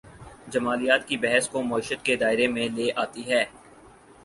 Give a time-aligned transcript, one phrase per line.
[0.47, 3.43] جمالیات کی بحث کو معیشت کے دائرے میں لے آتی ہے۔